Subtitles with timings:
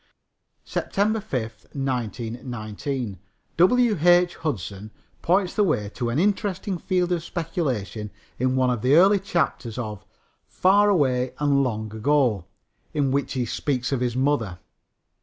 [0.63, 3.19] SEPTEMBER 5, 1919.
[3.57, 3.97] W.
[4.01, 4.35] H.
[4.37, 4.89] Hudson
[5.21, 8.09] points the way to an interesting field of speculation
[8.39, 10.03] in one of the early chapters of
[10.47, 12.45] Far Away and Long Ago,
[12.95, 14.57] in which he speaks of his mother.